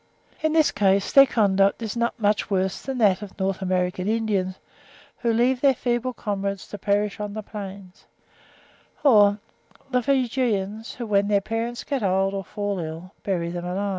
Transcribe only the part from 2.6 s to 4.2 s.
than that of the North American